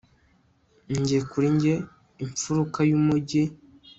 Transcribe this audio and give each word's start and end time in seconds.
Njye 0.99 1.17
kuri 1.31 1.47
njye 1.55 1.73
imfuruka 2.23 2.79
yumujyi 2.89 3.43